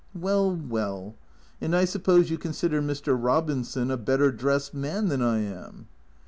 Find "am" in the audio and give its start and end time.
5.43-5.89